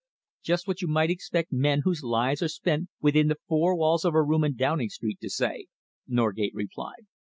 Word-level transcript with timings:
"Just 0.41 0.67
what 0.67 0.81
you 0.81 0.87
might 0.87 1.11
expect 1.11 1.51
men 1.51 1.81
whose 1.83 2.01
lives 2.01 2.41
are 2.41 2.47
spent 2.47 2.89
within 3.01 3.27
the 3.27 3.37
four 3.47 3.75
walls 3.75 4.03
of 4.03 4.15
a 4.15 4.23
room 4.23 4.43
in 4.43 4.55
Downing 4.55 4.89
Street 4.89 5.19
to 5.21 5.29
say," 5.29 5.67
Norgate 6.07 6.55
replied. 6.55 7.05